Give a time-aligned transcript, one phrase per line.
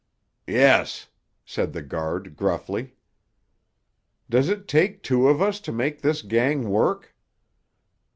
[0.47, 1.09] "Yes,"
[1.45, 2.95] said the guard gruffly.
[4.31, 7.15] "Does it take two of us to make this gang work?"